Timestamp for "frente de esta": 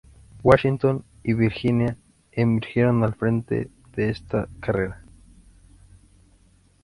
3.13-4.47